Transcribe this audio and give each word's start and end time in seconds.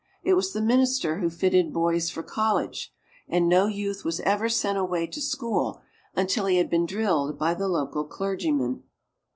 It 0.23 0.33
was 0.33 0.51
the 0.51 0.63
minister 0.63 1.19
who 1.19 1.29
fitted 1.29 1.71
boys 1.71 2.09
for 2.09 2.23
college, 2.23 2.91
and 3.27 3.47
no 3.47 3.67
youth 3.67 4.03
was 4.03 4.19
ever 4.21 4.49
sent 4.49 4.79
away 4.79 5.05
to 5.05 5.21
school 5.21 5.83
until 6.15 6.47
he 6.47 6.57
had 6.57 6.71
been 6.71 6.87
drilled 6.87 7.37
by 7.37 7.53
the 7.53 7.67
local 7.67 8.05
clergyman." 8.05 8.81